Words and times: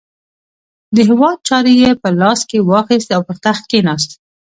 د 0.95 0.97
هیواد 1.09 1.37
چارې 1.47 1.73
یې 1.81 1.91
په 2.01 2.09
لاس 2.21 2.39
کې 2.49 2.65
واخیستې 2.69 3.11
او 3.17 3.21
پر 3.27 3.37
تخت 3.45 3.63
کښېناست. 3.69 4.09